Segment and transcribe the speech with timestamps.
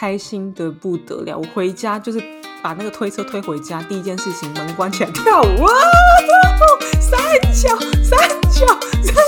[0.00, 1.36] 开心的不得了。
[1.36, 2.18] 我回家就是
[2.62, 5.74] 把那个推车推回家，第一件事情门关起来跳舞啊，
[6.98, 7.20] 三
[7.52, 8.18] 角三
[8.50, 8.66] 角，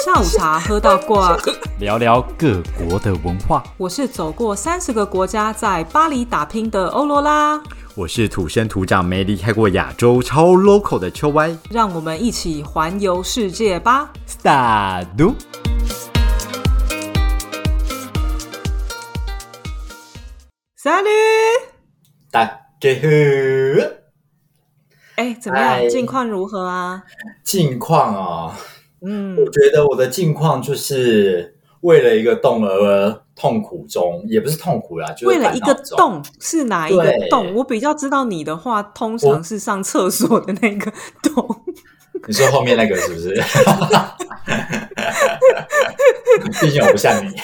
[0.02, 1.38] 下午茶喝到挂。
[1.78, 3.62] 聊聊各国的文化。
[3.76, 7.60] 我是走过三十个国家，在巴黎打拼的欧罗拉。
[7.94, 11.54] 我是土生土长没离开过亚洲超 local 的秋歪。
[11.68, 15.34] 让我们一起环游世界吧，Start！
[20.82, 21.08] 三驴，
[22.28, 22.54] 大家
[22.96, 23.08] 好。
[25.14, 25.88] 哎，怎么样？
[25.88, 27.04] 近况如何啊？
[27.44, 28.58] 近况啊，
[29.00, 33.22] 嗯，我觉得我的近况就是为了一个洞而。
[33.34, 37.54] 痛苦中也不是痛苦啦，就是为了一个洞是哪一个洞？
[37.54, 40.92] 我比较知道你的话，通常是上厕所的那个
[41.22, 41.64] 洞。
[42.26, 43.34] 你说后面那个是不是？
[46.60, 47.30] 毕竟我不像你。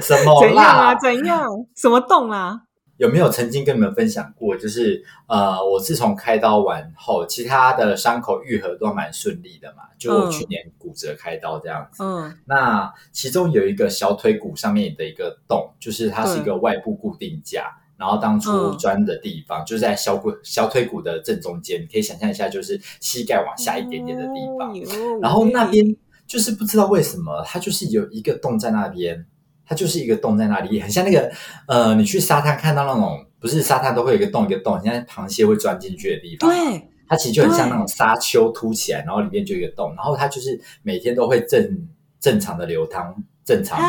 [0.00, 0.40] 什么？
[0.42, 0.94] 怎样啊？
[0.94, 1.48] 怎样？
[1.76, 2.60] 什么洞啊？
[2.98, 4.54] 有没有曾经跟你们分享过？
[4.56, 9.82] 就是呃，我自从开刀完后，其他的伤口愈合都蛮顺利的嘛。
[9.98, 12.02] 就我去年骨折开刀这样子。
[12.04, 12.38] 嗯。
[12.44, 24.74] 那其中有一个小腿骨上面的一个洞，就是它是一个外部固定架，然后当初钻的地方就是在小骨小腿骨的正中间，你可以想象一下，就是膝盖往下一点点的地方。
[25.20, 25.94] 然后那边
[26.26, 29.24] 就是不知道为什么，它就是有一个洞在那边。
[29.64, 31.30] 它就是一个洞在那里，很像那个
[31.66, 36.50] 呃，你去沙滩看到那种，不是沙滩都会有一个洞一个洞，像螃蟹会钻进去的地方。
[36.50, 41.88] 对，它其实就很像那种沙丘凸起来，然后里面就一个洞，然后它就是每天都会正
[42.20, 43.14] 正常的流汤，
[43.46, 43.80] 正常。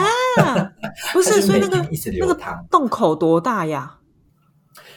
[1.11, 3.97] 不是， 所以那个一直流汤，洞口多大呀？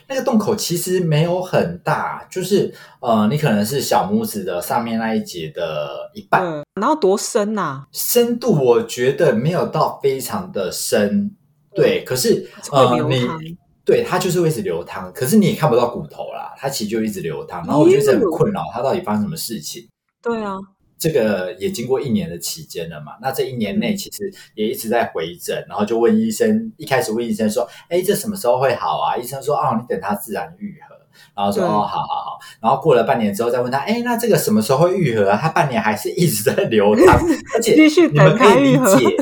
[0.09, 6.43] 那个洞口其实没有很大，就是呃，你可能是小拇指的上面那一节的一半。
[6.81, 7.85] 然后多深呐？
[7.93, 11.31] 深度我觉得没有到非常的深，
[11.75, 12.05] 对。
[12.05, 17.65] 可是呃，你对它就是会一直流汤，可是你也看不到骨头啦，它其实就一直流汤。
[17.67, 19.89] 然后我觉得很困扰，它到底发生什么事情？
[20.23, 20.57] 对啊。
[20.99, 23.13] 这个也经过一年的期间了嘛？
[23.21, 30.95] 那这一年内其实也一直在回诊，然后就问医生，一开始问医生说：“哎，这什么时候会好啊？”医生说：“哦，你等它自然愈合。”
[31.35, 37.19] 然后说：“哦，好好好。”然后过了半年之后再问他：“哎，那这个什么时候会愈合啊？”他半年还是一直在流汤，
[37.55, 37.75] 而且
[38.07, 39.17] 你们可以理解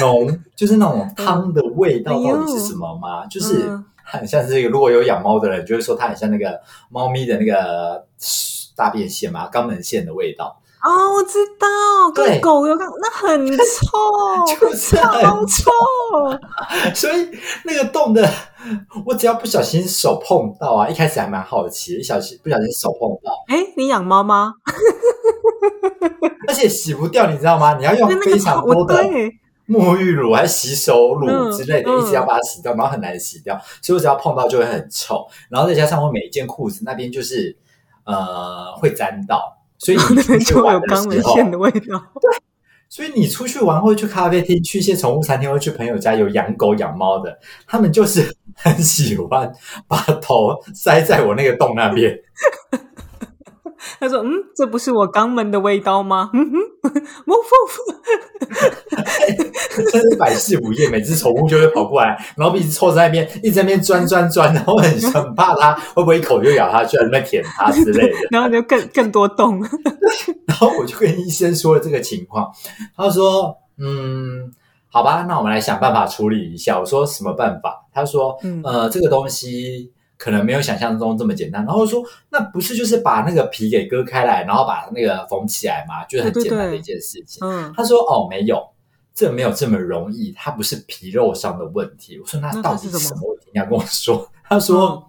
[0.00, 3.24] 浓就是那种汤的味道到底是什么吗？
[3.26, 3.70] 就是
[4.02, 8.04] 很像这个，如果有养猫的人就会说它很像那个猫咪的那个
[8.74, 10.60] 大便腺嘛，肛门腺的味道。
[10.86, 11.66] 哦，我知道，
[12.14, 15.72] 跟狗有关，那很 臭，就是很臭。
[16.94, 17.28] 所以
[17.64, 18.28] 那个洞的，
[19.04, 23.32] 我只要不小心手碰到啊，一开始还蛮好奇，一小心不小心手碰到。
[23.48, 24.54] 哎，你养猫吗？
[26.46, 27.76] 而且洗不掉，你知道吗？
[27.76, 29.02] 你要用非常多的
[29.68, 33.60] 沐浴乳、还洗手乳之类的，一直要把它洗掉，然后很难洗掉。
[33.82, 37.56] 所以我只要碰到就会很臭，然后再加上我每一件裤子那边就是
[38.04, 39.55] 呃会沾到。
[39.78, 40.80] 所以你出去玩
[41.50, 41.80] 的味道，
[42.20, 42.30] 对，
[42.88, 49.52] 所以你出去玩或者去咖啡厅、去一些宠物餐厅或去朋友家有养狗养猫的，他们就是 很喜欢
[49.86, 52.18] 把头塞在我那个洞那边。
[54.00, 56.56] 他说：“嗯，这不是我肛门的味道吗？”嗯哼，
[57.26, 57.38] 汪
[59.92, 60.90] 真是百试不厌。
[60.90, 68.16] 每只宠物就会跑过来，然后一直凑在那边，一直在那边钻钻钻，然后很很怕它会不会一口就咬它，去在那边舔它之类的。
[68.30, 69.60] 然后就更更多洞。
[70.46, 72.50] 然后我就跟医生说了这个情况，
[72.96, 74.52] 他说：“嗯，
[74.88, 81.62] 好吧，那我们来想办法处理一下。”我说：“什么办法？”他说：“呃，这个东西。”可能没有想象中这么简单。
[81.66, 86.06] 然后说，那不是就是把那个皮给割开来，然后把那个缝起来吗？
[86.08, 87.46] 就是很简单的一件事情。
[87.46, 88.56] 嗯他说：“哦，没有，
[89.16, 94.30] 这没有这么容易，它不是皮肉上的问题。”我说：“那到底是什么问题？”你要跟我说。
[94.48, 95.02] 他说。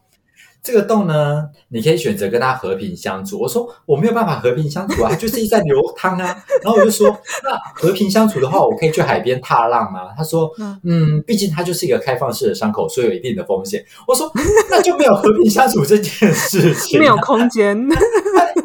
[0.64, 3.40] 这个洞呢，你可以选择跟他和平相处。
[3.40, 6.36] 我说我没有办法和平相处啊，就是一直在流汤啊。
[6.62, 7.08] 然后我就说，
[7.42, 10.10] 那和平相处的话，我可以去海边踏浪吗？
[10.18, 10.52] 他说，
[10.84, 13.86] 嗯，毕竟它就是一个开放式的伤口，所以有一定的风险。
[14.06, 14.30] 我说，
[14.70, 17.78] 那就没有和平相处这件事情， 没有空间。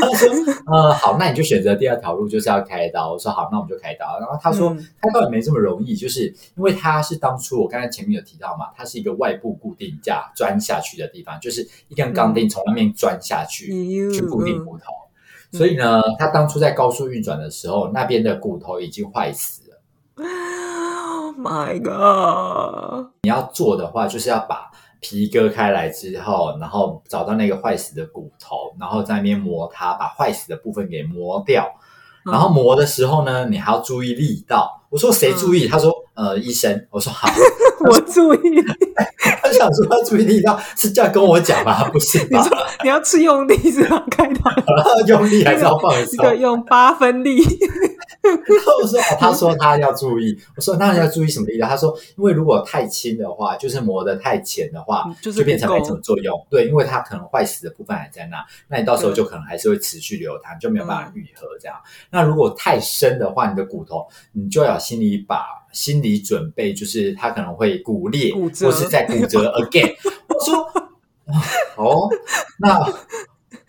[0.00, 0.28] 他说
[0.66, 6.26] ：“呃，好，那你就选择第二条路，就是要开刀。”我说：“好，那我们就开刀。”然后他说：“开刀也没这么容易，就是
[6.56, 13.66] 因为它是当初我刚才前面有提到嘛，它是一个外部固定架钻下去的地方，就是一根钢钉从外面钻下去
[14.12, 14.92] 去固定骨头。
[15.52, 19.78] 所以呢，他当初在高速运转的时候，那边的骨头已经坏死了。
[20.16, 23.12] Oh My God！
[23.22, 24.70] 你要做的话，就是要把。
[25.00, 31.66] 皮割开来之后，然后找到那个坏死的骨头，然后在那边磨它，把坏死的部分给磨掉。
[32.24, 34.82] 然后磨的时候呢，你还要注意力道。
[34.90, 35.66] 我说谁注意？
[35.66, 36.86] 他说呃医生。
[36.90, 37.28] 我说好。
[37.88, 39.04] 我注意，他
[39.58, 41.84] 想说他注意力到是这样跟我讲吗？
[41.90, 42.42] 不是吧？
[42.82, 44.02] 你要吃用力是吧？
[44.10, 44.50] 开导
[45.06, 46.38] 用力还是要放这个松？
[46.38, 47.38] 用八分力，
[48.22, 51.68] 然后我说，哦他说他要注意，我说那要注意什么力量？
[51.68, 56.46] 他说，因为如果太轻的话，就是磨得太浅的话嗯，就是就变成没什么作用。
[56.50, 61.76] 对，因为它可能坏死的部分还在那，那你到时候就可能还是会持续流淌，就没有办嗯法愈合这样。
[62.10, 69.94] 那如果太深的话，你的骨头你就要心里把心理准备，就是他可能会骨裂，或是在骨折 again。
[70.28, 70.62] 我说，
[71.26, 71.42] 啊
[71.76, 72.08] 哦，
[72.58, 72.80] 那。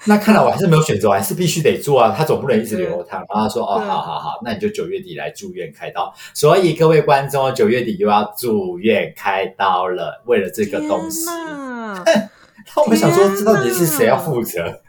[0.05, 2.15] 那看来我还是没有选择，我还是必须得做啊！
[2.17, 3.19] 他总不能一直流淌。
[3.29, 11.25] 然后他说：“哦，好好好，那你就九月底来住院开刀。”所以各位观众，九月底又要住院开刀了，为了这个东西。
[12.75, 14.81] 那我们想说，天这到底是谁要哪负责？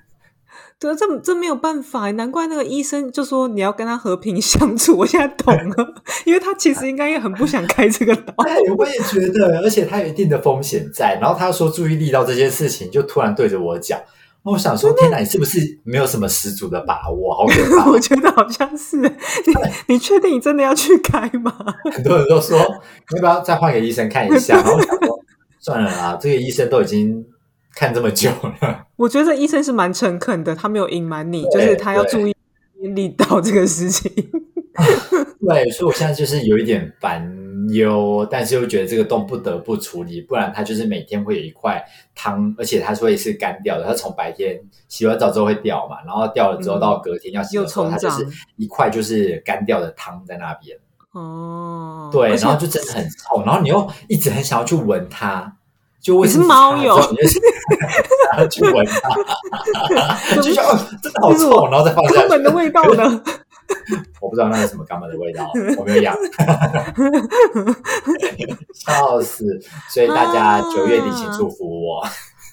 [0.81, 4.97] 对，这这没有办法，难怪那个医生就说你要跟他和平 相处。
[4.97, 5.95] 我现在懂了，
[6.25, 8.33] 因为他其实应该也很不想开这个刀。
[8.39, 11.19] 哎，我也觉得，而且他有一定的风险在。
[11.21, 14.01] 然后他说注意力到这件事情，就突然对着我讲。
[14.43, 17.35] 那我想说，天哪，你是不是没有什么十足的把握？
[17.35, 17.91] 好可 怕！
[17.91, 19.11] 我觉得好像是你，
[19.89, 21.55] 你确定你真的要去开吗？
[21.93, 24.55] 很多人都说，要不要再换个医生看一下？
[24.57, 25.21] 然后我想说，
[25.61, 27.23] 算了啦，这个医生都已经
[27.75, 28.87] 看这么久了。
[28.97, 32.35] 我觉得这医生是蛮诚恳的，他没有隐瞒你，就是他要注意
[32.81, 34.11] 力道这个事情。
[35.47, 37.27] 对，所以我现在就是有一点烦
[37.71, 41.83] 忧，但是又觉得这个洞不得不处理，不然它就是每天会有一块
[42.15, 43.85] 汤，而且它是会是干掉的。
[43.85, 50.77] 它从白天洗完澡之后会掉嘛，然后掉了之后嗯到隔天要洗的时候，它就是长一块就是干掉的汤在那边。
[51.13, 55.57] 哦，对，然后就真的很臭，然后你又一直很想要去闻它。
[56.01, 57.41] 就为你什么是猫友你就是
[58.31, 62.19] 想要去闻它 就觉得哦，真的好臭，然后再放下去。
[62.21, 63.23] 肛门的味道呢？
[64.21, 65.49] 我不知道那是什么肛门的味道，
[65.79, 66.17] 我没有养，
[68.75, 69.61] 笑死！
[69.89, 72.05] 所以大家九月底请祝福我。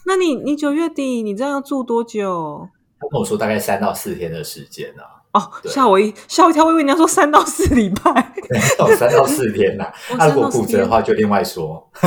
[0.06, 2.70] 那你你九月底你这样要住多久？
[3.00, 5.04] 他跟我说大概三到四天的时间呢、
[5.34, 8.34] 哦，对吓我一吓我一跳，我以为你要说三到四礼拜。
[8.50, 11.86] 没 有三到四天呐、 哦那、如果骨折的天话就另外说。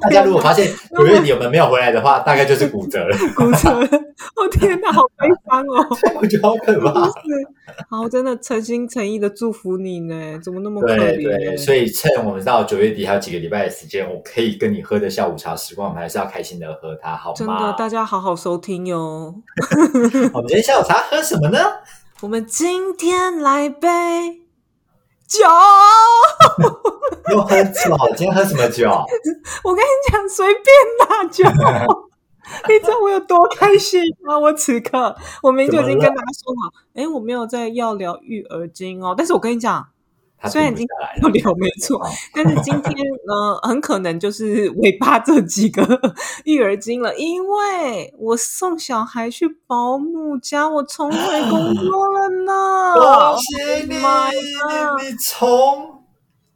[0.00, 3.16] 大家如果发现九月底我们没有回来的话，大概就是骨折了。
[3.36, 3.86] 骨折了，
[4.36, 5.86] 哦天哪，好悲伤哦！
[6.20, 7.10] 我觉得好可怕。
[7.88, 11.50] 好，真的诚心诚意的祝福你呢，怎么那么可对怜？
[11.50, 19.34] 对，所以趁我们到九月底还有几个礼拜的时间，我可以跟你喝的下午茶时光，我们还是要开心的喝它，好真的，大家好好收听哟。
[20.32, 21.58] 我们今天下午茶喝什么呢？
[22.24, 24.40] 我们今天来杯
[25.28, 25.44] 酒。
[27.30, 28.88] 又喝酒，今天喝什么酒？
[29.62, 30.64] 我跟你讲，随便
[31.00, 31.44] 拿酒。
[32.66, 34.38] 你知道我有多开心吗？
[34.38, 39.86] 我此刻我明明就已经跟大家说好，哎，我没有在要聊育儿经哦，但是我跟你讲，
[40.44, 41.98] 他虽然已经停不了，聊没错，
[42.34, 42.94] 但是今天
[43.26, 45.82] 呢，很可能就是尾巴这几个
[46.44, 51.18] 育儿经了，因为我送小孩去保姆家，我重回
[51.48, 52.94] 工 作了呢。
[52.94, 53.94] 恭喜你！
[53.94, 56.02] 你从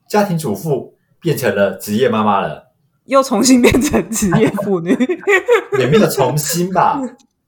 [0.06, 2.72] 家庭主妇变成了职业妈妈了，
[3.06, 4.90] 又重新变成职业妇女。
[5.80, 7.00] 也没有重新吧？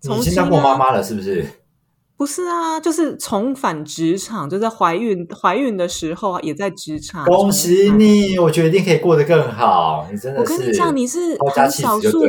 [0.03, 1.47] 你已经当过妈妈了，是不是？
[2.21, 7.25] 不是啊，就是重返职场，就在怀孕怀孕的时候啊也在职场。
[7.25, 7.91] 恭喜！
[7.93, 8.39] 你！
[8.39, 10.07] 我觉得一定可以过得更好。
[10.13, 12.23] 你真的我，跟你讲，你是很少数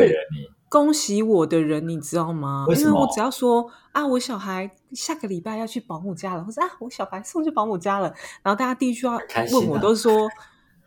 [0.70, 2.64] 恭喜我的人，你知道吗？
[2.70, 9.20] 为因为我只要说啊，我小孩下个礼拜要去保姆家了，或者啊，我小孩送去保姆家了，然后大家第一句话
[9.52, 10.30] 问我都是说。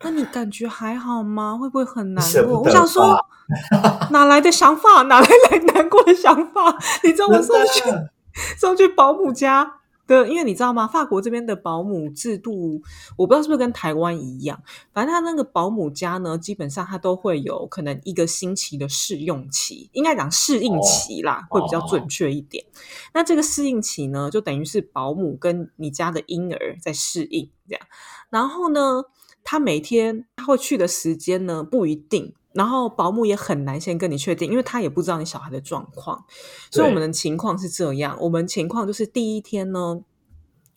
[0.01, 1.57] 那你感觉还好吗？
[1.57, 2.59] 会不会很难过？
[2.59, 3.15] 我想说，
[4.11, 5.03] 哪来的想法？
[5.07, 6.77] 哪来来难过的想法？
[7.03, 8.09] 你知道我送去真的
[8.57, 10.87] 送去保姆家的，因为你知道吗？
[10.87, 12.81] 法国这边的保姆制度，
[13.17, 14.61] 我不知道是不是跟台湾一样，
[14.93, 22.63] 反正他那个保姆家呢，基本上他都会有可能一个星期的试用期，应该讲适应期啦，哦会比较准确一点。
[23.13, 27.87] 那这个适应期呢，就等于是保姆跟你家的婴儿在适应这样。
[28.29, 29.05] 然后呢，
[29.43, 32.33] 他每天他会去的时间呢不一定。
[32.55, 36.25] 然后保姆也很难先跟你确定，因为他也不知道你小孩的状况，
[36.71, 39.99] 所以我们的情况是这样：我们情况就是第一天呢，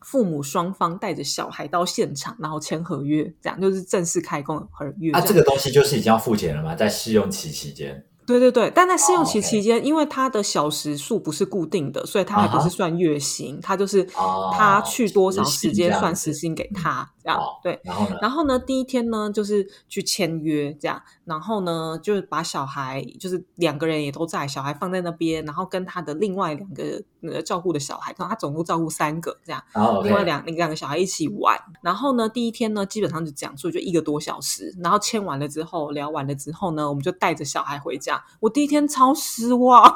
[0.00, 5.12] 父母双方带着小孩到现场，然后签合约，这样就是正式开工合约。
[5.12, 6.75] 啊，这个东西就是已经要付钱了吗？
[6.75, 17.80] 在试用期期间，对对对，但在试用期期间，因为他的小时数不是固定的，所以他还不是算月薪，他就是哦他去多少时间算时薪给他，这样好对。
[17.82, 18.18] 然后呢？
[18.20, 29.62] 然后呢，第一天呢就是去签约这样，然后呢就是把小孩，就是两个人也都在，小孩放在那边，然后跟他的另外两个呃照顾的小孩，他总共照顾三个这样，
[30.04, 31.58] 另外两两个小孩一起玩。
[31.82, 34.75] 然后呢，第一天呢，基本上就这样，所以就一个多小时。
[34.82, 38.22] 然后签完了之后，聊完了之后呢，我们就带着小孩回家。
[38.40, 39.94] 我第一天超失望， 哦，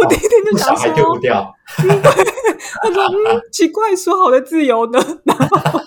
[0.00, 4.98] 我第一天就想小孩丢不说， 掉，他说嗯，奇怪，说好的自由呢？
[5.24, 5.77] 然后，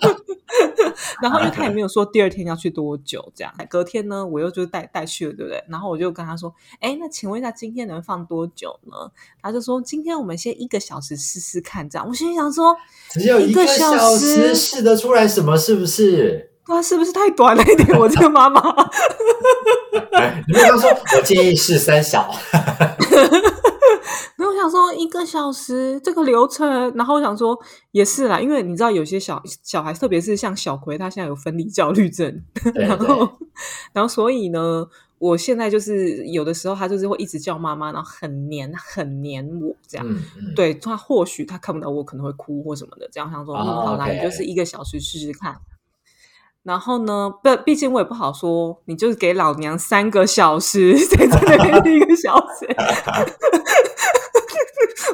[1.22, 3.54] 然后因为他也没有说第二天要去多久，这样。
[3.70, 5.64] 隔天呢，我又就带带去了，对不对？
[5.68, 9.12] 然后我就跟他说，哎，那请问一下，今天能放多久呢？
[9.42, 12.08] 他就说，今天我们先一个小时试试看，这样。
[12.08, 12.76] 我心里想说，
[13.12, 15.58] 只有一个小小时时试得出来什么？
[15.58, 16.50] 是不是？
[16.68, 18.00] 哇，是不是太短了一点？
[18.00, 18.62] 我这个妈妈。
[20.48, 22.30] 你没有跟他说，我建议试三小。
[24.62, 27.58] 想说一个小时这个流程，然后我想说
[27.92, 33.30] 也是啦，因为你知道有些小小孩，特别是像小葵，他现在有分离焦虑症，对对然后
[33.94, 34.88] 然后所以呢，
[35.18, 40.08] 我现在就是有的时候他就是会一直叫妈妈，然后很黏很黏我这样。
[40.08, 45.58] 嗯嗯，对他或许他看不到我可能会哭或什么的，这样想说，哦嗯，好啦你就是一个小时试试看。
[46.64, 52.68] 然后呢，不，毕竟我也不好说，你就是给老娘三个小时， 在这边一个小时，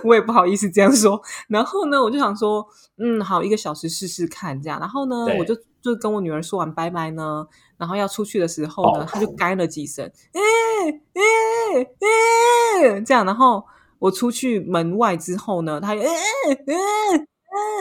[0.08, 1.22] 我也不好意思这样说。
[1.48, 2.66] 然后呢，我就想说，
[2.98, 4.80] 嗯，好，一个小时试试看这样。
[4.80, 7.46] 然后呢，我就就跟我女儿说完拜拜呢，
[7.78, 10.42] 然后要出去的时候呢，爆她就干了几声，嗯
[11.14, 11.88] 嗯
[12.84, 13.26] 嗯，这样。
[13.26, 13.64] 然后
[14.00, 17.28] 我出去门外之后呢，她也哎哎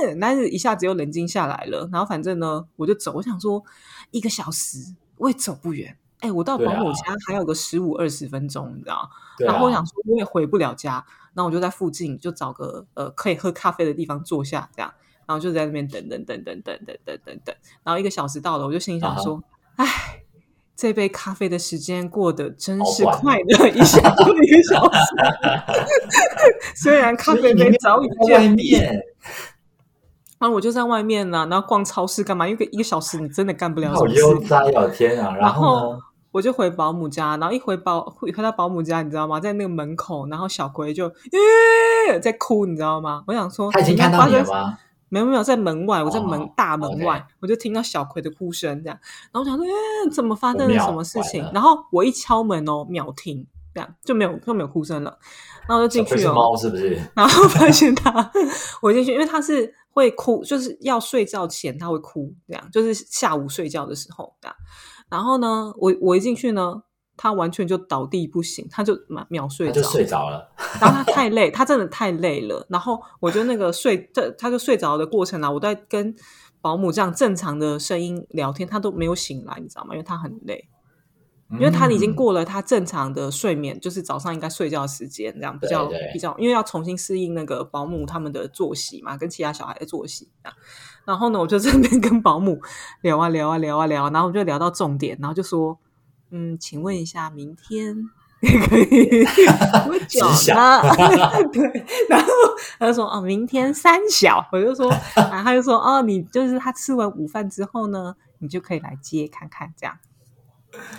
[0.06, 1.88] 哎，但是一下子又冷静下来了。
[1.92, 3.62] 然后反正呢，我就走，我想说
[4.10, 4.78] 一个小时
[5.18, 5.96] 我也走不远。
[6.26, 9.08] 哎，我到保姆家还有个十五二十分钟，你知道？
[9.38, 11.04] 对啊然后我想说我也回不了家，
[11.34, 14.92] 然后我就在附近就找个呃可以喝咖啡的地方坐下，这样，
[15.26, 17.54] 然后就在那边等等等等等等等等等，
[17.84, 19.42] 然后一个小时到了，我就心里啊想说，
[19.76, 19.86] 唉。
[20.78, 25.00] 这杯咖啡的时间过得真是快乐，一下就一个小时。
[26.76, 28.92] 虽然咖啡杯早已见面，
[30.38, 32.46] 然后我就在外面呢、然后逛超市干嘛？
[32.46, 34.16] 因为一个小时你真的干不了什好么事。
[34.20, 34.86] 悠哉哦！
[34.88, 35.98] 天啊，然然后呢？
[36.36, 39.40] 我就回保姆家，然后一回保回回到保姆家，你知道吗？
[39.40, 43.24] 在那个门口，然后小葵就耶在哭，你知道吗？
[43.26, 44.78] 我想说，他已经看到你了吗？
[45.08, 48.98] 没有没有，在门外，我在门、哦大门外，我就听到小葵的哭声，这样，
[49.32, 55.18] 然后我想说，哎，怎么发生了什么事情然后我一敲门哦，秒停，这样就没有就没有哭声了，
[55.66, 57.00] 然后我就进去哦，猫是不是？
[57.14, 58.30] 然后发现他，
[58.82, 64.54] 我进去，因为他是会哭，就是要睡觉前他会哭，这样就是下午睡觉的时候这样。
[65.10, 66.82] 然后呢，我我一进去呢，
[67.16, 70.48] 他完全就倒地不醒，他就秒秒睡着就，睡着了。
[70.80, 72.66] 然后他太累，他真的太累了。
[72.68, 76.14] 然后我就那个睡，这他就睡着的过程啊，我在跟
[76.60, 79.94] 保姆这样正常的声音聊天，他都没有醒来，你知道吗？
[79.94, 80.68] 因为他很累。
[81.52, 90.58] 因为他已经嗯过了他正常的睡眠，就是早上应该睡觉的时间，这样比较比较，因为要重新适应那个保姆他们的作息嘛，跟其他小孩的作息这样。
[91.06, 92.60] 然后呢，我就在那边跟保姆
[93.00, 95.78] 聊啊聊啊聊啊聊，然后我就聊到重点，然后就说，
[96.30, 97.96] 嗯，请问一下，明天
[98.68, 99.24] 可以
[99.86, 100.82] 多久 知呢？
[101.52, 102.28] 对，然后
[102.78, 109.96] 他就说，哦，明天三小，我就说，然后他就说，哦，你就是他吃完午饭之后呢，你就可以来接看看这样。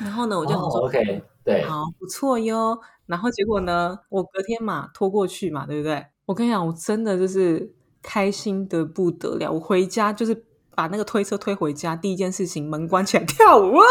[0.01, 2.79] 然后呢，我就说，OK，对，好，不错哟。
[3.05, 6.05] 然后结果呢，我隔天嘛拖过去嘛，对不对？
[6.25, 9.51] 我跟你讲，我真的就是开心的不得了。
[9.51, 13.83] 我回家就是把那个推车推回家，第一件事情门关起来跳舞，哇！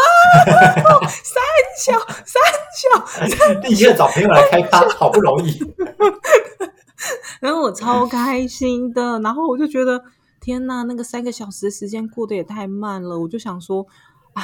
[1.09, 1.43] 三
[1.77, 2.41] 小三
[2.73, 5.59] 小，立刻找朋友来开趴，好不容易。
[7.39, 10.03] 然后我超开心的，然后我就觉得
[10.39, 13.85] 天呐，那个三个小时的时间过得也太慢了，我就想说，
[14.33, 14.43] 唉，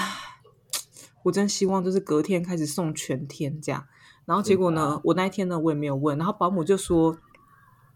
[1.24, 3.86] 我真希望就是隔天开始送全天这样。
[4.26, 7.18] 然后结果呢，我那一天呢我也没有问，然后保姆就说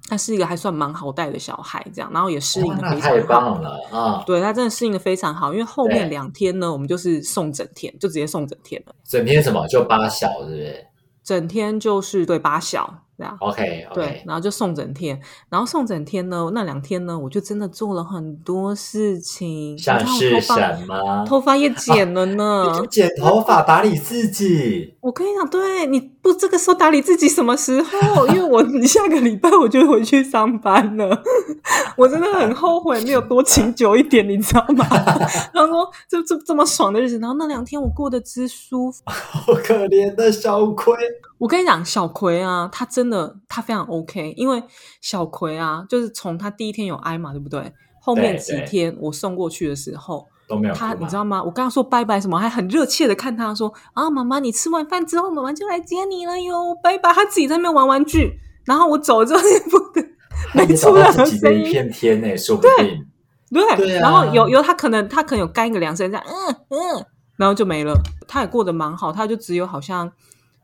[0.07, 3.27] 他是一个还算蛮好带的小孩，这样，然后也适应的非常好。
[3.27, 4.23] 棒了啊！
[4.25, 10.85] 对他真的适应的非常好，因为后面对两天呢，我们就是送整天，就直接送整天了，整天什么就八小，是不是
[11.23, 13.35] 整天就是对八小这样。
[13.41, 21.25] ？OK 对然后就送整天，然后送整天呢，那两天呢，我就真的做了很多事情，是什么？
[21.27, 22.81] 头发也剪了呢。
[22.89, 24.95] 剪头发，打理自己。
[25.03, 25.99] 我跟你讲，对你
[26.31, 28.27] 不这个时候打理自己什么时候？
[28.27, 31.23] 因为我下个礼拜我就回去上班了，
[31.95, 34.85] 我真的很后悔没有多请久一点，你知道吗？
[35.53, 39.01] 然后说这这这么爽的日子，然后那两天我过得之舒服。
[39.05, 40.93] 好可怜的小葵，
[41.37, 44.61] 我跟你讲，小葵啊，他真的他非常 OK，因为
[45.01, 47.73] 小葵啊，就是从他第一天有挨嘛，对不对？
[47.99, 51.43] 后面几天我送过去的时候，都没有他你知道吗？
[51.43, 57.11] 我刚刚说拜拜什么，还很热切的看他说啊，妈妈，你吃完饭之后，妈妈就来接你了哟，拜拜。
[57.13, 59.77] 他自己在那边玩玩具，然后我走了之后也不
[60.57, 63.05] 没出任何到自己的一声音，片天呢，说不定。
[63.49, 67.05] 对，对啊然后有有他可能他可能有干个两声这样，嗯嗯，
[67.37, 67.93] 然后就没了。
[68.27, 70.11] 他也过得蛮好，他就只有好像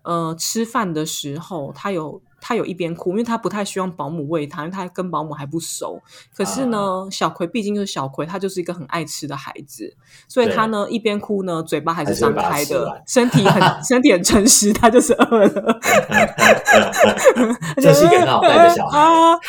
[0.03, 6.01] 呃吃饭的时候，他有他有一边哭，因为他不太希望保姆喂他，因为他跟保姆还不熟。
[6.35, 9.95] 可是呢，小葵毕竟就是小葵，他就是一个很爱吃的孩子，
[10.27, 15.79] 所以他呢一边哭呢，嘴巴还是张开的，身体很 身体很诚实，他就是饿了。
[17.81, 19.39] 这是一个很好带的小孩啊！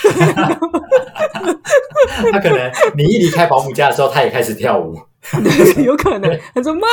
[2.31, 4.97] 他可能你一离开保姆家的时候，他也开始跳舞。
[5.85, 6.87] 有可能，他说妈妈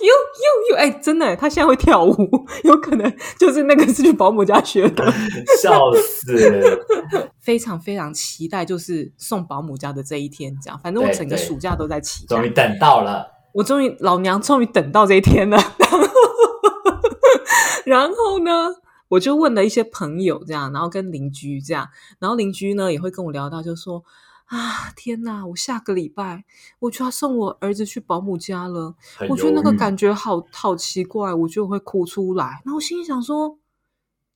[0.00, 0.12] 呦呦
[0.70, 2.16] 呦，哎，真的，他现在会跳舞，
[2.64, 5.04] 有可能就是那个是去保姆家学的。
[5.60, 6.80] 笑死！
[7.40, 12.48] 非常非常期待，就是送保姆家的这一天，这样，反正我整个暑假都在期待终于。
[12.50, 15.56] 等到了，我终于老娘终于等到这一天了。
[17.84, 18.76] 然后呢，
[19.08, 21.86] 我就问了一些朋友，这样，然后跟邻居这样，
[22.18, 24.02] 然后邻居呢也会跟我聊到，就说
[24.54, 26.44] 啊，天哪，我下个礼拜
[26.80, 28.94] 我就要送我儿子去保姆家了，
[29.28, 32.62] 我觉得那个感觉好好奇怪，我觉得我会哭出来。
[32.64, 33.58] 然后我心里想说。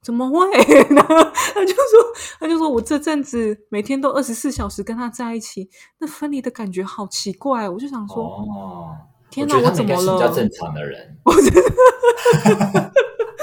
[0.00, 0.46] 怎么会？
[0.94, 1.16] 然后
[1.52, 7.68] 他就说，他就说我这阵子每天都二十四小时跟他在一起，那分离的感觉好奇怪。
[7.68, 8.96] 我就想说，哦，
[9.28, 10.14] 天哪，我怎么了？
[10.14, 11.32] 比较正常的人， 我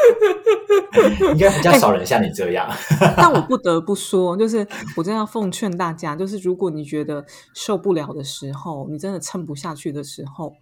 [1.31, 2.69] 应该比较少人像你这样。
[3.17, 10.53] 但我不得不说，就是我真的要奉劝大家，就是如果你觉得受不了的时候，你真的撑不下去的时候，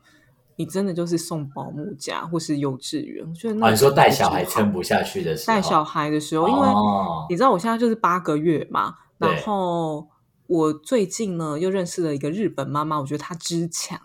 [0.56, 3.26] 你真的就是送保姆家或是幼稚园。
[3.28, 10.08] 我觉得你说带小孩撑不下去的时候，带小孩的时候，因为哦你知道我现在就是八个月嘛，对然后
[10.48, 14.00] 我最近呢又认识了一个日本妈妈，我觉得她之强，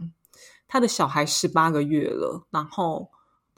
[0.67, 3.11] 她的小孩十八个月了，然后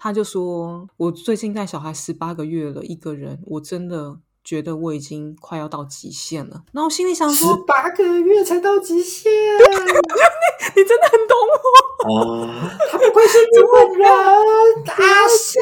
[0.02, 6.62] 她就说，我最近带小孩十八个月了，一个人，我真的觉得我已经快要到极限了。
[6.72, 12.08] 然后我心里想说十，八个月才到极限你真的很懂我。
[12.08, 12.48] 哦，
[12.90, 14.08] 他不愧是日本人，
[14.96, 15.60] 阿信，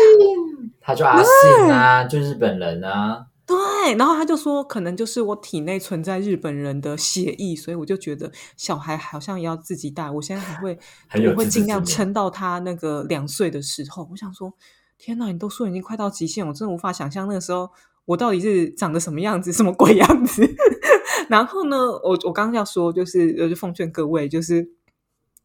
[0.80, 3.27] 他就阿信啊，就日本人啊。
[3.48, 10.11] 对，然后他就说，可能就是我体内存在日本人的血液，所以我就觉得小孩好像也要自己带。
[10.11, 10.78] 我现在还会，
[11.30, 14.06] 我会尽量撑到他那个两岁的时候。
[14.11, 14.52] 我想说，
[14.98, 17.70] 天哪，你都说已经快到极限，我真的无法想象那个时候
[18.04, 20.46] 我到底是长得什么样子，什么鬼样子。
[21.30, 24.70] 然后呢，我我刚刚要说，就是我就奉劝各位，就是。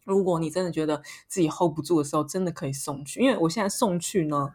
[0.05, 4.49] 如果你真的觉得自己 hold 不住的时候，真的可以送去，因为我现在送去呢，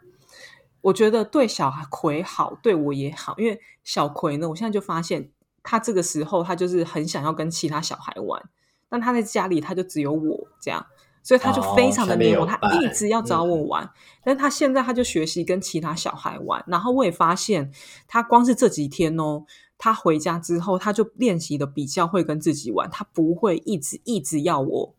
[0.81, 5.31] 我觉得对小葵好，对我也好，因为小葵呢，我现在就发现
[5.63, 8.41] 他这个时候他就是很想要跟其他小孩玩，
[8.89, 10.87] 但他在家里他就只有我这样，
[11.23, 13.91] 所以他就非常的黏我，他一直要找我玩。
[14.23, 17.73] 但是他现在他就学习跟其他小孩玩，然后我也发现
[18.07, 19.45] 他光是这几天哦，
[19.77, 24.95] 他回家之后他就练习的比较会跟自己玩，他不会一直一直要我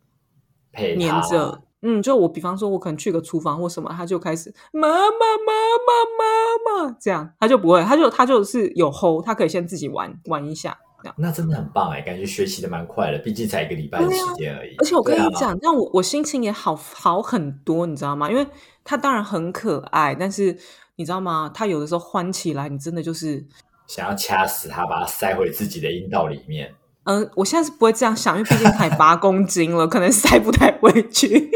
[0.74, 1.64] 陪黏着。
[1.82, 5.54] 嗯，就我比方说，我可能去个厨房或什么，他就开始妈妈妈
[5.88, 10.78] 妈妈妈这样，他就不会，他就他就是有 hold，他可以先自己玩玩一下。
[11.16, 14.76] 那真的很棒哎，感觉学习的蛮快的，毕竟才一个礼拜的时间而已。
[14.80, 18.30] 而且我跟你讲，让我我心情也好好很多，你知道吗？
[18.30, 18.46] 因为
[18.84, 20.58] 他当然很可爱，但是
[20.98, 21.50] 你知道吗？
[21.54, 23.48] 他有的时候欢起来，你真的就是，
[23.88, 26.76] 想要掐死他，把他塞回自己的阴道里面。
[27.10, 31.50] 嗯、我现在是不会这样想，因为毕竟才八公斤了，可能塞不太回去。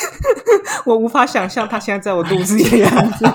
[0.86, 3.26] 我无法想象他现在在我肚子里的样子。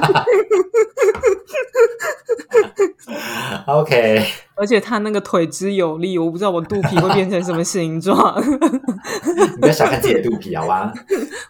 [3.68, 4.26] OK，
[4.58, 8.42] 而且他那个腿之有力，我不知道我肚皮会变成什么形状。
[8.42, 10.92] 你不要小看自己的肚皮，好吧？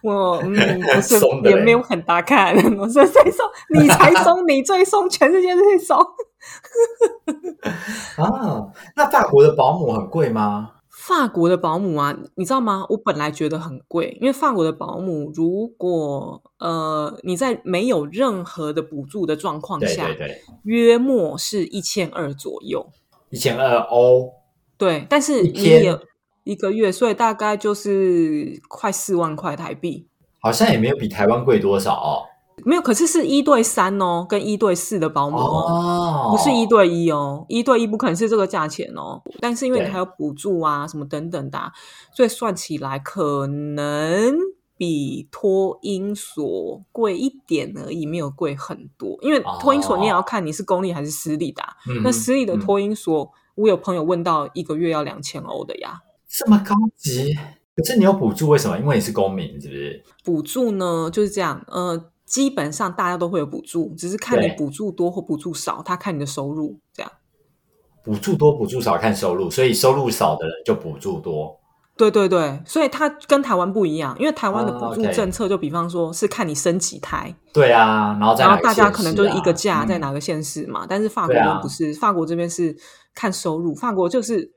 [0.03, 5.97] 我嗯，不是也没有很大看，我说最松，你才松，你最松，全世界最松。
[8.17, 10.71] 啊，那法国的保姆很贵吗？
[10.89, 12.85] 法国的保姆啊，你知道吗？
[12.89, 22.87] 我本来觉得很贵，因为法国的保姆，如果呃你在没有任何的补助的状况下，对对，约莫是一千二左右。
[23.29, 24.31] 一千二欧，
[24.77, 25.99] 对，但是你也
[26.43, 30.07] 一个月，所以大概就是快四万块台币。
[30.39, 32.23] 好像也没有比台湾贵多少哦。
[32.63, 39.21] 没有，可是是一对三哦，跟一对四的保姆哦，哦，不是一对一哦，一对一不可能是这个价钱哦。
[39.39, 41.71] 但是因为你对还有补助啊，什么等等的啊、
[42.15, 44.35] 所以算起来可能
[44.77, 49.17] 比托婴所贵一点而已，没有贵很多。
[49.21, 51.63] 因为托婴所你也要看你是公立还是私立的
[52.03, 56.01] 那私立的嗯托婴所，我有朋友问到一个月要两千欧的呀。
[56.27, 57.33] 这么高级，
[57.75, 58.77] 可是你有补助，为什么？
[58.77, 60.03] 因为你是公民，是不是？
[60.23, 67.11] 补助呢就是这样，呃，基本上大家都会有补助，只是看你补助多或补助少，他看你的收入这样。
[68.03, 71.59] 补助多补助少看收入，所以收入少的人就补助多。
[71.97, 82.75] 对对对，所以它跟台湾不一样，因为台湾的补助政策就比方说是看你生几胎，对啊，然后再然后大家可能就是一个价嗯在哪个县市嘛，但是法国不是，法国这边是
[83.13, 84.51] 看收入，法国就是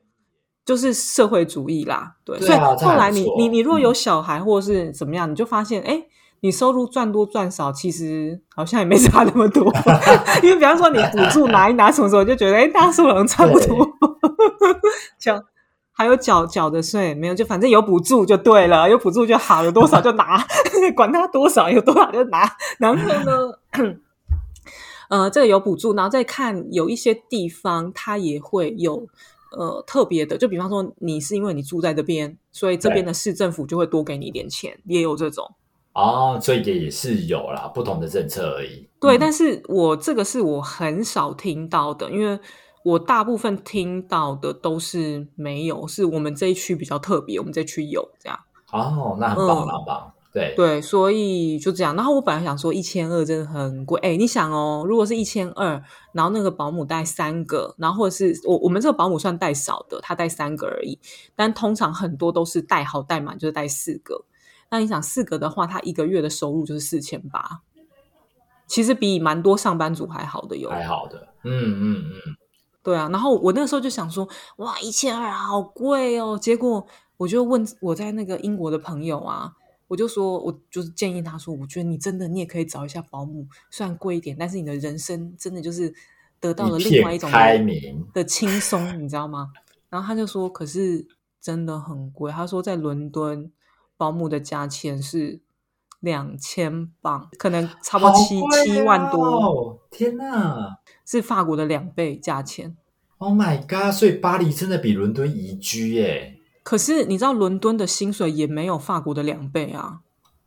[0.64, 6.02] 就是社会主义啦，对，对啊所以后来你你你如果嗯有小孩或者是怎么样，你就发现哎。
[6.40, 9.64] 你收入赚多赚少，其实好像也没差那么多，
[10.42, 13.88] 因为比方说你补助拿一拿什么时候，就觉得哎，大家收入好像差不多。
[15.18, 15.42] 缴
[15.92, 20.46] 还有缴缴的税没有，就反正有补助就对了，有补助就好，有多少就拿，
[20.94, 22.48] 管他多少，有多少就拿。
[22.78, 23.52] 然后呢，
[25.10, 29.08] 呃，这个有补助，然后再看有一些地方它也会有
[29.50, 35.52] 呃特别的，就比方说你是因为你住在这边，所以这边的市政府就会多给你一点钱，也有这种。
[35.94, 38.88] 哦，所以也是有啦，不同的政策而已。
[39.00, 42.38] 对，嗯但是我这个是我很少听到的，因为
[42.84, 48.38] 我大部分听到的都是没有，是我们这一区比较特别，我们这区有这样。
[48.70, 50.12] 哦，那很棒，嗯那很棒。
[50.30, 51.96] 对对，所以就这样。
[51.96, 60.98] 然后我本来想说一千二真的很贵，哎，你想哦，如果是一千二，然后那个保姆带三个，然后或者是我我们这个保姆算带少的，他带三个而已，
[61.34, 64.22] 但通常很多都是带好带满，就是带四个。
[64.70, 67.62] 那你想四个的话，他一个月的收入就是四千八，
[68.66, 70.68] 其实比蛮多上班族还好的有。
[70.68, 71.28] 还好的。
[71.44, 72.36] 嗯嗯嗯，
[72.82, 76.38] 对啊，然后我那个时候就想说，哇，一千二好贵哦。
[76.38, 79.52] 结果我就问我在那个英国的朋友啊，
[79.86, 85.94] 我就说，我就是建议他说，我觉得你真的你也可以找一下保姆，虽然贵一点，但是你的人生真的就是
[86.40, 88.06] 得到了另外一种片开明。
[88.12, 89.50] 的轻松，你知道吗？
[89.88, 91.06] 然后他就说，可是
[91.40, 92.30] 真的很贵。
[92.30, 93.50] 他说在伦敦
[93.98, 95.40] 保姆的价钱是
[96.00, 99.78] 两千磅，可能差不多七七万多，哦！
[99.90, 102.76] 天哪是法国的两倍价钱。
[103.18, 103.92] ！Oh my god！
[103.92, 106.38] 所以巴黎真的比伦敦宜居耶。
[106.62, 110.00] 可是你知道伦敦的薪水也没有法国的两倍啊。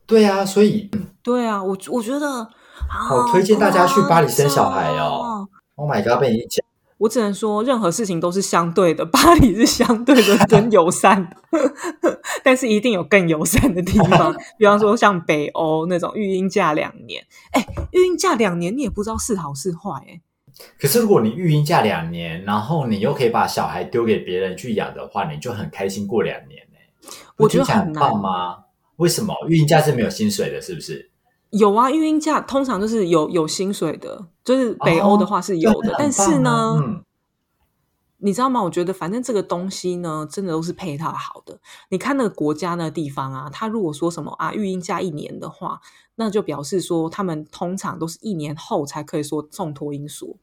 [0.06, 0.90] 对啊，所以
[1.22, 2.50] 对啊，我我觉得
[2.88, 5.50] 好好推荐大家去巴黎生小孩哦。
[5.76, 6.22] Oh my god！
[6.22, 6.66] 被你讲，
[7.02, 17.26] 我只能说，任何事情都是相对的，巴黎是相对伦敦 友善的，但是一定有更友善的地方， 比方说像北欧那种育婴假两年。
[17.54, 20.22] 哎，育婴假两年你也不知道是好是坏，哎，
[20.80, 27.10] 可是如果你育婴假两年，然后你又可以把小孩丢给别人去养的话，你就很开心过两年呢。
[27.38, 28.58] 我觉得很棒吗？
[28.98, 30.62] 为什么育婴假是没有薪水的？
[30.62, 31.11] 是不是？
[31.52, 37.04] 有啊，育婴假通常就是有有薪水的，就是北欧的话是有的，哦但是呢，嗯，
[38.18, 38.64] 你知道吗？
[38.64, 41.60] 我觉得反正这个东西呢，真的都是配套好的。
[41.90, 45.82] 你看那个国家那个地方啊，他如果说什么啊，育婴假一年的话，
[46.16, 50.38] 那就表示说他们通常都是一年后才可以说送托婴所。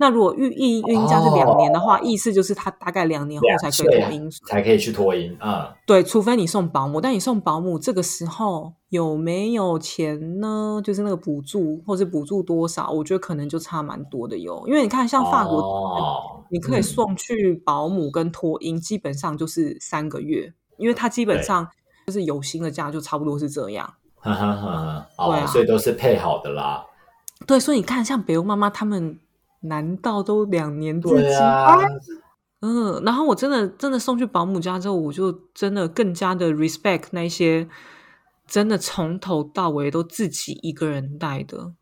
[0.00, 4.30] 那如果育育育婴假是两年的话，意思就是他大概两年后才可以托婴。
[4.46, 5.36] 才可以去托婴。
[5.40, 10.80] 嗯，对，除非你送保姆，但你送保姆这个时候有没有钱呢？
[10.84, 14.62] 就是那个补助，或是补助多少，我觉得可能就差蛮多的哟。
[14.68, 21.68] 因为你看，像法国，哦你可以嗯送去保姆跟托婴，基本上就是三个月，因为他基本上
[22.06, 23.94] 就是有薪的假，就差不多是这样。
[24.20, 26.84] 呵呵呵呵，哦，对啊所以都是配好的啦。
[27.46, 29.18] 对，所以你看，像北欧妈妈他们，
[29.60, 31.14] 难道都两年自己？
[31.16, 31.78] 对啊，
[32.60, 37.68] 嗯，然后我真的真的送去保姆家之后，我就真的更加的 respect 那些
[38.46, 41.72] 真的从头到尾都自己一个人带的，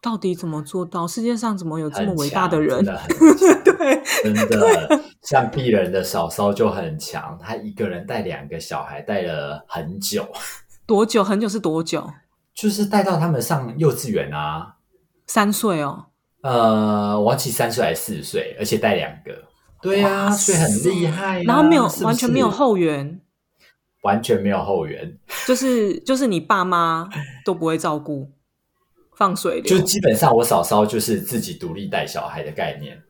[0.00, 1.06] 到底怎么做到？
[1.06, 2.84] 世界上怎么有这么很伟大的人？
[2.84, 10.26] 真的对，真的，像鄙人的嫂嫂就很强，她一个人带两个小孩，带了很久，
[10.86, 11.24] 多久？
[11.24, 12.08] 很久是多久？
[12.54, 14.76] 就是带到他们上幼稚园啊。
[15.26, 16.06] 三岁哦。
[16.42, 19.44] 呃，我忘记三岁还是四岁，而且带两个。
[19.80, 21.42] 对啊，所以很厉害、啊。
[21.44, 23.20] 然后没有完全没有后援，
[24.02, 27.08] 完全没有后援，就是就是你爸妈
[27.44, 28.30] 都不会照顾，
[29.16, 29.64] 放水流。
[29.64, 33.02] 就基本上我嫂嫂就是自己独立带小孩的概念。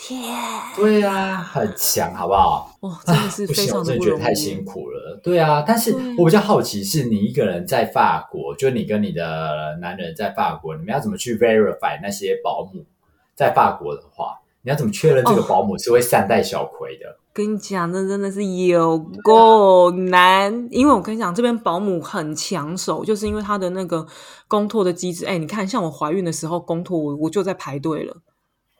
[0.00, 0.34] 天，
[0.74, 2.74] 对啊，很强，好不好？
[2.80, 4.18] 哇，真的是不行，非常我真的觉得。
[4.18, 5.20] 太辛苦了。
[5.22, 12.86] 对啊，但是我比较好奇，是你一个人在法国，就你跟你的男人在法国，你们要怎么去 verify 那些保姆
[13.34, 17.18] 在法国的话，你要怎么确认这个哦保姆是会善待小葵的？
[17.32, 24.04] 跟你讲，那真的是有够难，因为我跟你讲，这边保姆很抢手，就是因为他的那个
[24.48, 25.24] 公托的机制。
[25.26, 28.16] 哎，你看，像我怀孕的时候公托，我我就在排队了，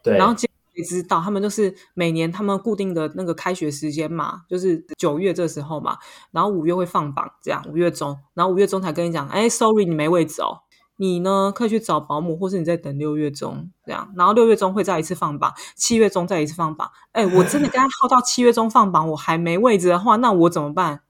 [0.03, 0.49] 对，然后结
[0.83, 5.97] 谁知道他们就是每年他们固定的那个开学时间嘛，就是九月这时候嘛，
[6.33, 10.61] 然后五月会放榜，这样五月中，然后五月中才跟你讲，哎，sorry，你没位置哦。
[10.97, 16.91] 你呢可以去找保姆，或是你在等六月中这样，然后六月中会再一次放榜，七月中再一次放榜。
[17.13, 21.01] 哎，我真的跟他耗到七月中放榜，我还没位置的话，那我怎么办？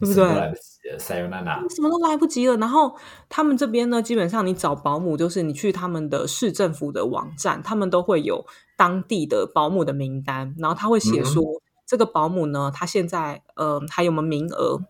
[0.00, 0.24] 对不对？
[0.24, 2.56] 来不及了，塞尤娜娜，什么都来不及了。
[2.56, 2.96] 然后
[3.28, 8.44] 他们这边呢，基本上你找保姆，就是你去他们的市政府的网站，他们都会有
[8.80, 11.44] 当地的保姆的名单，然后他会写说
[11.84, 14.80] 这个保姆呢，他现在呃还有没有名额。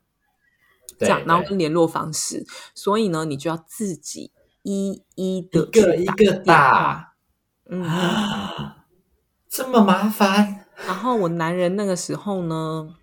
[0.97, 4.31] 这样，然后跟联络方式，所以呢，你就要自己
[4.63, 7.15] 一一的一个一个打，
[7.69, 7.83] 嗯，
[9.51, 10.67] 这么麻烦。
[10.87, 12.95] 然后我男人那个时候呢。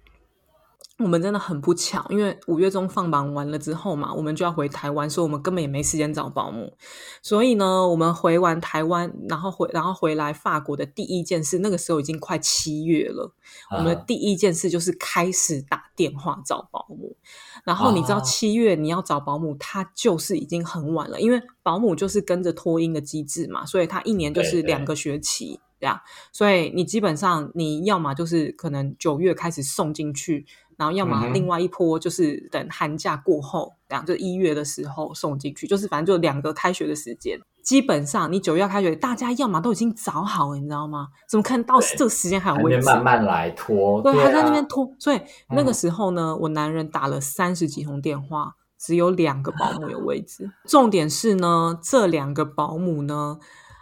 [1.00, 6.74] 我们真的很不巧，因为五月中放榜完了之后嘛，我们就要回台湾，所以我们根本也没时间找保姆。
[7.22, 13.32] 所以呢，我们回完台湾，然后回，然后回来法国的第一件事，那个时候已经快七月了。
[13.70, 17.16] 我们的第一件事就是开始打电话找保姆。
[17.64, 26.02] 然后你知道，七月你要找保姆，它就是已经很晚了，因为保姆就是跟着托婴的机制嘛，所以它一年就是两个学期这样。
[26.32, 30.48] 所以你基本上你要么就是可能九月开始送进去。
[30.78, 37.40] 然后要么另外一波就是等寒假过后，这样就一月的时候送进去，就是反正就两个开学的时间。
[37.64, 41.08] 基本上你九月要开学，大家要么都已经找好了，你知道吗？
[41.28, 42.86] 怎么看到这个时间还有位置？
[42.86, 44.90] 慢慢来拖，对，还在那边拖。
[45.00, 50.50] 所以那个时候呢，我男人打了三十几通电话，只有两个保姆有位置。
[50.66, 53.40] 重点是呢，这两个保姆呢，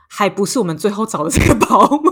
[0.10, 2.12] 还不是我们最后找的这个保姆。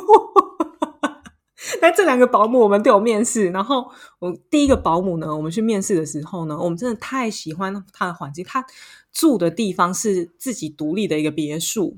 [1.82, 3.86] 但这两个保姆我们都有面试，然后
[4.19, 8.65] 我第一个保姆呢，我们去面试的时候呢，我们真的太喜欢他的环境，他
[9.12, 11.95] 住的地方是自己独立的一个别墅，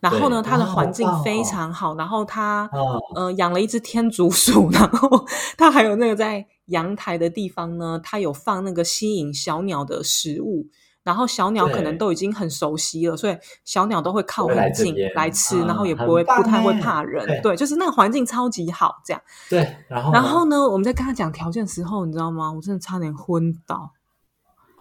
[0.00, 2.70] 然后呢，他的环境非常好，然后他
[3.14, 10.66] 呃养了一只天竺鼠， 然后他还有那个在阳台的地方呢，他有放那个吸引小鸟的食物。
[11.06, 17.40] 然后小鸟可能都已经很熟悉了，所以小鸟都会靠很近来吃，然后也不会不太会怕人。
[17.42, 19.22] 对，就是那个环境超级好，这样。
[19.48, 22.52] 对，然后然后呢，我们在跟他讲条件的时候，你知道吗？
[22.52, 23.92] 我真的差点昏倒。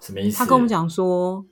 [0.01, 0.39] 什么意思？
[0.39, 1.45] 他跟我们讲说，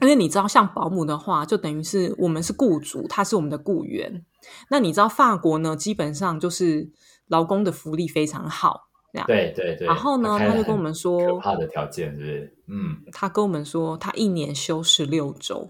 [0.00, 4.24] 因为你知道，像保姆的话，就等于是我们是雇主，他是我们的雇员。
[4.70, 5.76] 那你知道法国呢？
[5.76, 6.90] 基本上就是
[7.28, 8.88] 劳工的福利非常好。
[9.26, 12.56] 对对对，然后呢，他就跟我们说，可怕的条件是不是？
[12.68, 15.68] 嗯，他跟我们说，他一年休十六周，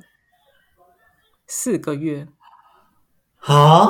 [1.48, 2.28] 四个月。
[3.40, 3.88] 啊？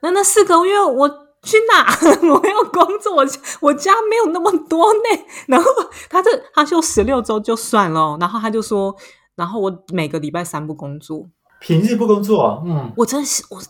[0.00, 1.08] 那那四个月我
[1.42, 1.86] 去哪？
[2.32, 3.26] 我要工作，我
[3.60, 5.24] 我家没有那么多呢。
[5.46, 5.70] 然后
[6.08, 8.96] 他这他休十六周就算了，然后他就说，
[9.34, 11.28] 然后我每个礼拜三不工作，
[11.60, 12.62] 平日不工作。
[12.64, 13.60] 嗯，我真是我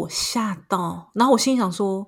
[0.00, 2.04] 我吓到，然后我心想说。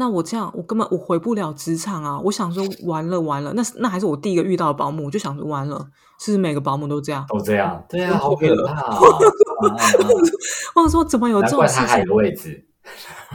[0.00, 2.18] 那我这样，我根本我回不了职场啊！
[2.20, 5.76] 我想说，完了完了，那那还是我第一个遇到的保姆，我就想说，完了，
[6.18, 7.22] 是不是每个保姆都这样？
[7.28, 8.80] 都这样，对啊，好可怕！
[8.88, 8.98] 啊
[10.74, 11.86] 我想说，怎么有这种事情？
[11.86, 12.66] 还有位置？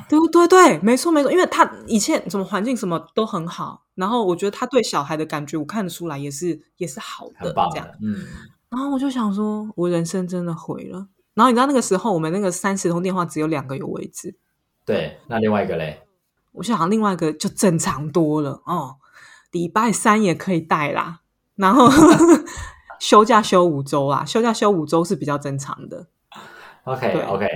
[0.10, 8.26] 对对对，没错没错，因为他一切什么环境什么都很好，然后我觉得他对小孩的感觉，我看得出来也是也是好的，这样，嗯。
[8.70, 11.08] 然后我就想说，我人生真的毁了。
[11.36, 14.36] 然后你知道那个时候，我们那个三十通电话只有两个有位置，
[14.84, 16.02] 对，那另外一个嘞？
[16.56, 18.98] 我想另外一个就正常多了哦，
[19.52, 21.22] 礼拜三也可以带啦，
[21.56, 21.90] 然后
[23.00, 26.08] 休假休五周啦，休假休五周是比较正常的。
[26.86, 27.48] OK OK，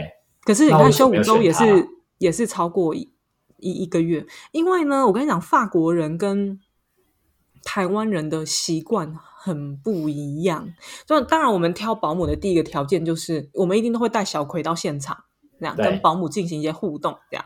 [0.44, 3.10] 可是你看休五周也是也是超过一
[3.58, 6.60] 一个月，因为呢，我跟你讲，法国人跟
[7.64, 10.74] 台湾人的习惯很不一样。
[11.06, 15.26] 就当然，我们挑保姆的第一个条件就是，我们一定都会带小葵到现场，
[15.60, 17.46] 这样跟保姆进行一些互动，这样。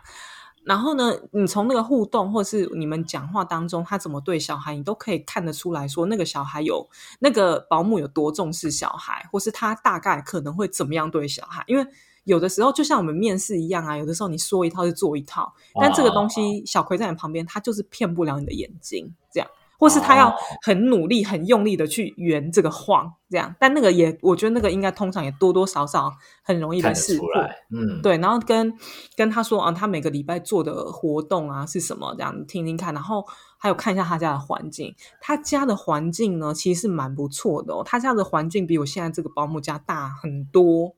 [0.66, 6.88] 然后呢，你从那个互动，或是你们讲话当中，他怎么对小孩，你都可以看得出来说，那个小孩有
[7.20, 11.64] 那个保姆有多重视小孩，或是他大概可能会怎么样对小孩。
[11.68, 11.86] 因为
[12.24, 19.50] 有的时候，就像我们面试一样啊，有的时候你说一套就做一套，但这个东西小葵在你旁边，他就是骗不了你的眼睛，这样。
[19.80, 26.12] 或是他要很努力、很用力的去圆这个谎，这样，但那个也，我觉得那个应该通常也多多少少
[26.44, 27.28] 很容易的识破，
[27.70, 28.18] 嗯，对。
[28.18, 28.74] 然后跟
[29.18, 32.94] 跟他说啊，他每个礼拜做的活动啊是什么，这样听听看。
[32.94, 33.26] 然后
[33.58, 37.84] 还有看一下他家的环境，他家的环境呢其实是蛮不错的哦。
[37.86, 40.96] 他家的环境比我现在这个保姆家大很多，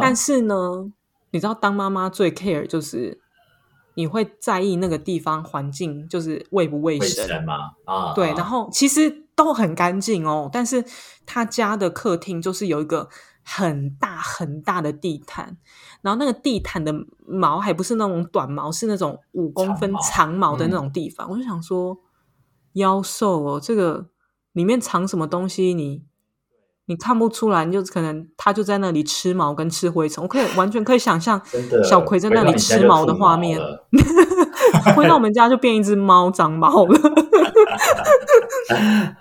[0.00, 0.92] 但是呢，
[1.30, 3.23] 你知道当妈妈最 care 就是。
[3.94, 7.54] 你会在意那个地方环境就是卫不卫生吗？
[7.84, 10.84] 啊，对，然后其实都很干净哦，但是
[11.24, 13.08] 他家的客厅就是有一个
[13.42, 15.56] 很大很大的地毯，
[16.02, 16.92] 然后那个地毯的
[17.26, 21.98] 毛还不是那种短毛，是那种五公分长毛的那种地方，我就想说，
[22.74, 24.08] 妖兽哦，这个
[24.52, 25.74] 里面藏什么东西？
[25.74, 26.02] 你
[26.86, 31.40] 你看不出来，你就可能他就在那里吃毛跟吃灰尘，我可以完全可以想象
[31.88, 33.58] 小葵在那里吃毛的画面
[34.96, 37.00] 回到我们家就变一只猫长毛了。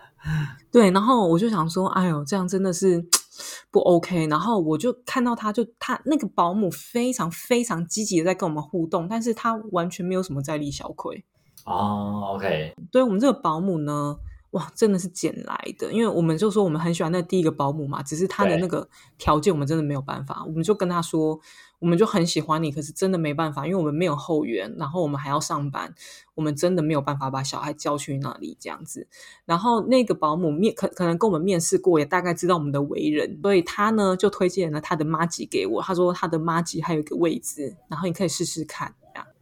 [0.71, 3.05] 对，然后我就想说，哎呦，这样真的是
[3.69, 4.25] 不 OK。
[4.27, 11.23] 然后我就看到他就他那个保姆非常非常积极的在跟我们互动，但是他完全没有什么在理小葵。
[11.65, 14.15] 哦，OK，对我们这个保姆呢，
[14.53, 18.87] 哇，真的是捡来的，因为我们就说我们很喜欢那第一个保姆嘛，只是他的那个
[19.17, 21.39] 条件我们真的没有办法，我们就跟他说，
[21.79, 25.91] 我们就很喜欢你，可是真的没办法，因为我们没有后援，然后我们还要上班，
[26.35, 29.07] 我们真的没有办法把小孩叫去那里这样子。
[29.45, 38.93] 然后那个保姆面可可能跟我们面试过，也大概知道我们的为人，所以他呢就推荐了他的妈吉给我，他说他的妈吉还有一个位置，然后你可以试试看。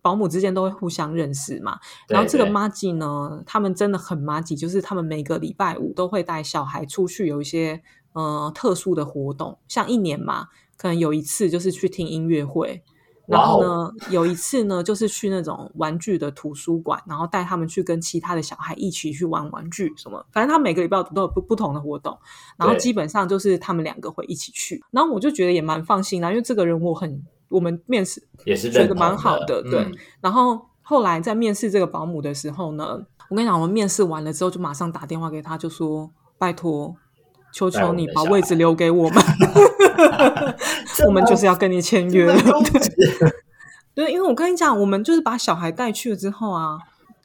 [0.01, 7.81] 保姆之间都会互相认识嘛，然后这个妈吉呢，他们真的很妈吉，就是他们每个礼拜五都会带小孩出去有一些
[8.13, 12.81] 呃特殊的活动，像一年嘛，可能有一次就是去听音乐会，
[13.27, 22.17] 然后哇呢，有一次呢就是去那种玩具的图书馆，然后带他们去跟其他的小孩一起去玩玩具什么，反正他每个礼拜都有不不同的活动，
[22.57, 29.79] 然后基本上就是他们两个会一起去，然后我就觉得也蛮放心啦，因为这个人我很我们面试也是觉得蛮好的，对。
[29.81, 36.95] 嗯然后后来在面试这个保姆的时候呢，我跟你讲，我们面试完了之后就马上打电话给他，就说拜托，
[37.53, 39.23] 求求你把位置留给我们，
[41.07, 42.33] 我们就是要跟你签约了。
[42.33, 43.25] 对
[43.93, 46.79] 对，因为我跟你讲，我们就是把小孩带去了之后啊。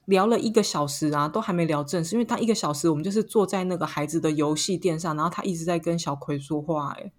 [0.06, 7.12] 聊了一个小时啊，都还没聊正事，因为他一个小时我们就是坐在那个孩子的游戏垫上，然后他一直在跟小葵说话、欸，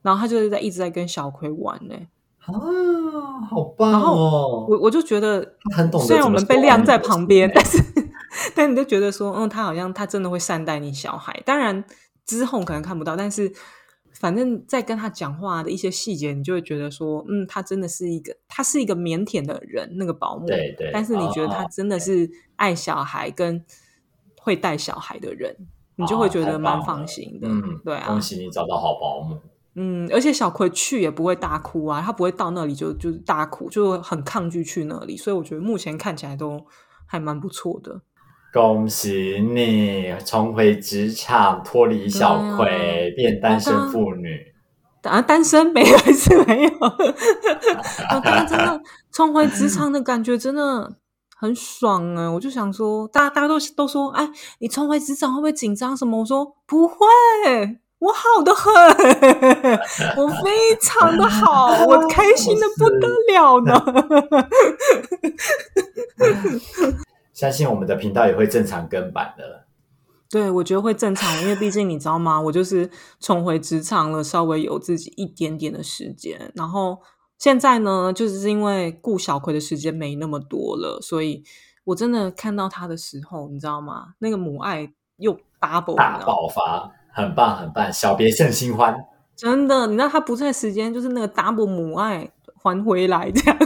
[0.00, 2.08] 然后他就是在一直在跟小葵玩、欸，
[2.40, 2.52] 啊，
[3.48, 4.66] 好棒然哦！
[4.68, 7.78] 我我就觉得很懂虽然我们被晾在旁边，但是
[8.54, 11.42] 但你就觉得说，嗯，他好像他真的会善待你小孩。
[11.44, 11.84] 当然
[12.24, 13.52] 之后可能看不到，但是
[14.12, 20.46] 反正在跟他讲话的一些细节，你就会觉得说，嗯，他真的是一个他是一个腼腆的人，那个保姆。
[20.46, 23.64] 对对但是你觉得他哦真的是爱小孩跟
[24.40, 25.54] 会带小孩的人，
[25.96, 27.46] 你就会觉得蛮放心的。
[27.48, 29.38] 嗯，对啊恭，喜你找到好保姆。
[29.76, 36.64] 嗯，而且小葵去也不会大哭啊，他不会到那里就就是大哭，就很抗拒去那里，所以我觉得目前看起来都
[37.06, 38.02] 还蛮不错的。
[38.52, 44.44] 恭喜你重回职场，脱离小对葵，变单身妇女。
[45.02, 46.70] 啊， 单身没有还是没有？
[46.80, 46.88] 我
[48.20, 50.92] 刚刚真的重回职场的感觉真的
[51.36, 52.28] 很爽啊！
[52.28, 54.28] 我就想说，大家大家都都说，哎，
[54.58, 56.18] 你重回职场会不会紧张什么？
[56.18, 56.96] 我说不会，
[58.00, 58.72] 我好的很，
[60.16, 63.72] 我非常的好，我开 心的不得了呢。
[67.32, 69.66] 相信我们的频道也会正常更版的。
[70.28, 72.40] 对，我觉得会正常，因为毕竟你知道吗？
[72.40, 76.98] 我就是重回职场了，稍微有自己一点点的时间，然后
[77.38, 81.42] 现在呢，就是因为顾小葵的时间没那么多了，所以
[81.84, 84.14] 我真的看到他的时候，你知道吗？
[84.20, 88.94] 那个母爱又 double，大爆发，很棒很棒，小别胜新欢。
[89.36, 92.30] 真的，你知道他不在时间，就是那个 double 母爱
[92.62, 93.58] 还回来这样，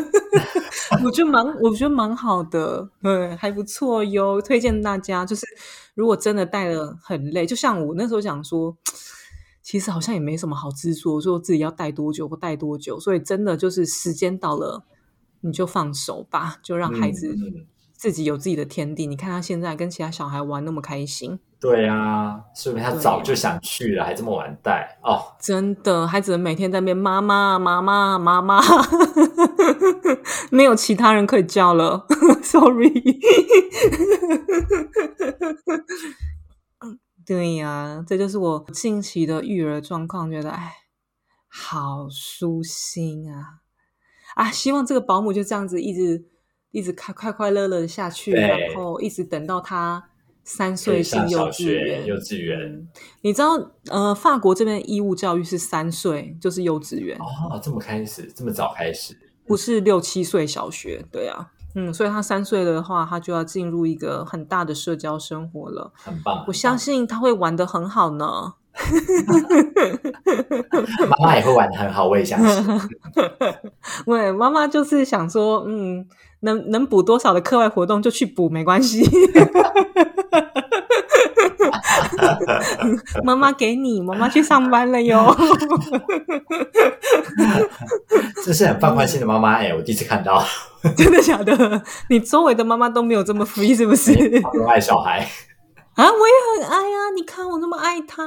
[1.04, 5.26] 我觉得蛮，我觉得蛮好的，对，还不错哟，推荐大家。
[5.26, 5.44] 就是
[5.94, 8.76] 如果真的带了很累，就像我那时候讲说，
[9.62, 14.84] 其实好像也没什么好执着，说自己要带多久或带多久，所以真的就是时间到了，
[15.40, 17.34] 你就放手吧，就让孩子
[17.96, 19.08] 自己有自己的天地。
[19.08, 21.40] 你看他现在跟其他小孩玩那么开心。
[21.64, 25.32] 对啊，说明他对啊早就想去了，还这么晚带哦。
[25.40, 28.60] 真的，孩子每天在那边妈妈妈妈妈妈，
[30.52, 32.06] 没有其他人可以叫了，
[32.44, 32.92] sorry。
[36.80, 40.70] 嗯 对呀、这就是我近期的育儿状况，觉得哎，
[41.48, 43.60] 好舒心啊
[44.36, 44.50] 啊！
[44.50, 46.26] 希望这个保姆就这样子一直
[46.72, 50.04] 一直开快快乐乐的下去，然后一直等到他
[50.44, 52.88] 三可岁上进幼稚小学、园，幼稚园嗯
[53.22, 61.04] 你知道，呃，法国这边义务教育是三岁就是幼稚园，哦，这么开始，这么早开始，不是六七岁小学。
[61.10, 65.90] 对啊，嗯，所以他三岁的话，他就要进入一个很大的社交生活了。
[65.94, 66.44] 很棒。
[66.46, 68.54] 我相信他会玩的很好呢。
[71.08, 72.80] 妈妈也会玩的很好，我也相信。
[74.06, 76.06] 喂，妈妈就是想说，嗯，
[76.40, 79.02] 能能补多少的课外活动就去补，没关系。
[83.24, 85.34] 妈妈给你，妈妈去上班了哟。
[88.44, 90.44] 这是很放宽心的妈妈哎、我第一次看到，
[90.96, 91.82] 真的假的？
[92.10, 94.14] 你周围的妈妈都没有这么 free 是不是？
[94.40, 95.26] 他们爱小孩。
[95.94, 97.10] 啊，我也很爱啊！
[97.14, 98.24] 你看我那么爱他，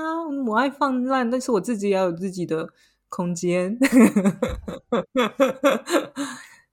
[0.47, 2.70] 我爱放烂，但是我自己也要有自己的
[3.10, 3.78] 空间。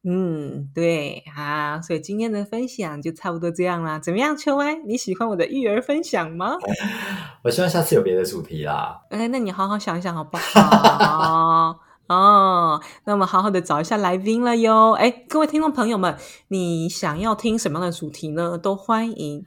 [0.06, 3.98] 嗯，对啊，所以今天的分享就差不多这样啦。
[3.98, 4.74] 怎么样，秋歪？
[4.86, 6.58] 你喜欢我的育儿分享吗？
[7.42, 9.00] 我希望下次有别的主题啦。
[9.08, 11.80] 哎，那你好好想一想好不好？
[12.06, 14.92] 哦，那我们好好的找一下来宾了哟。
[14.92, 16.14] 哎，各位听众朋友们，
[16.48, 18.58] 你想要听什么样的主题呢？
[18.58, 19.42] 都欢迎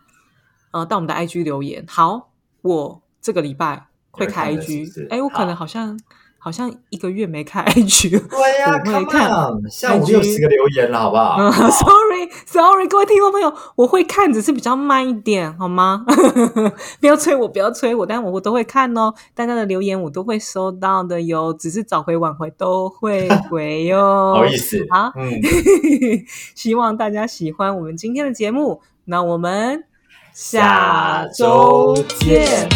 [0.71, 1.85] 呃到我们的 IG 留言。
[1.87, 2.31] 好，
[2.63, 5.07] 我这个礼拜会开 IG。
[5.11, 5.99] 哎，我可能好像。
[5.99, 6.16] 好
[6.51, 9.29] 像一个月没看 IG，对呀，我会看，
[9.69, 11.37] 下午六十个留言了，好不好？
[11.69, 16.05] Sorry，Sorry，各位听众朋友，我会看，只是比较慢一点，好吗？
[17.01, 24.33] 不要催我，不要催我，但我我都会看哦，大家的留言我都会收到的哟，只是早回晚回都会回哟。
[24.35, 25.41] 好意思，好，嗯，
[26.55, 29.83] 希望大家喜欢我们今天的节目，那我们
[30.33, 32.69] 下周见。